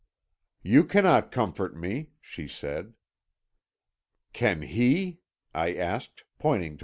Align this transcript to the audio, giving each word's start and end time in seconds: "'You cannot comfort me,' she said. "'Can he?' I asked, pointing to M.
"'You 0.63 0.83
cannot 0.83 1.31
comfort 1.31 1.75
me,' 1.77 2.07
she 2.21 2.47
said. 2.47 2.93
"'Can 4.33 4.63
he?' 4.63 5.19
I 5.53 5.75
asked, 5.75 6.23
pointing 6.39 6.77
to 6.77 6.79
M. 6.79 6.79